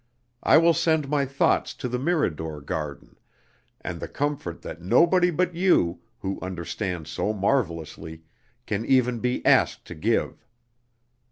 [0.41, 3.17] I will send my thoughts to the Mirador garden,
[3.81, 8.23] and the comfort that nobody but you who understand so marvelously
[8.65, 10.43] can even be asked to give.